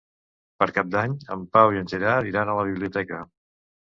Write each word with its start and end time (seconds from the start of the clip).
Per 0.61 0.67
Cap 0.77 0.87
d'Any 0.95 1.13
en 1.35 1.43
Pau 1.57 1.75
i 1.75 1.81
en 1.83 1.91
Gerard 1.93 2.31
iran 2.31 2.49
a 2.53 2.57
la 2.61 2.63
biblioteca. 2.71 3.21